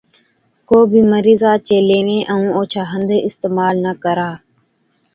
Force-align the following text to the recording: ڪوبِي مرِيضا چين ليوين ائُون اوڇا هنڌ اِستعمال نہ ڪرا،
ڪوبِي 0.69 1.01
مرِيضا 1.11 1.51
چين 1.65 1.83
ليوين 1.89 2.21
ائُون 2.31 2.47
اوڇا 2.57 2.83
هنڌ 2.91 3.09
اِستعمال 3.27 3.75
نہ 3.85 3.91
ڪرا، 4.03 4.29